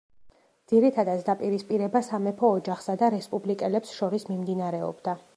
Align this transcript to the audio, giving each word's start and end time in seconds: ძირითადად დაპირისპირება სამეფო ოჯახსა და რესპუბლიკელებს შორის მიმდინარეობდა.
ძირითადად 0.71 1.19
დაპირისპირება 1.25 2.01
სამეფო 2.07 2.49
ოჯახსა 2.59 2.95
და 3.01 3.09
რესპუბლიკელებს 3.17 3.93
შორის 3.99 4.25
მიმდინარეობდა. 4.31 5.15